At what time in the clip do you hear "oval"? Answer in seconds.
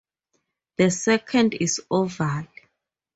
1.91-2.47